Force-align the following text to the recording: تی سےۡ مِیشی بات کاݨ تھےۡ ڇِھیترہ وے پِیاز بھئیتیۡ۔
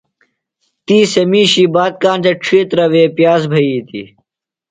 تی 0.85 0.97
سےۡ 1.11 1.27
مِیشی 1.31 1.65
بات 1.73 1.93
کاݨ 2.01 2.17
تھےۡ 2.23 2.37
ڇِھیترہ 2.43 2.85
وے 2.91 3.03
پِیاز 3.15 3.41
بھئیتیۡ۔ 3.51 4.07